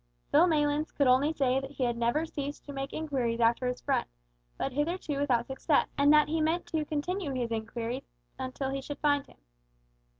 [0.31, 3.81] Phil Maylands could only say that he had never ceased to make inquiries after his
[3.81, 4.07] friend,
[4.57, 8.07] but hitherto without success, and that he meant to continue his inquiries
[8.39, 9.37] until he should find him.